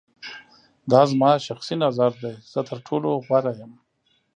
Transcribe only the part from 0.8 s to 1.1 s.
دا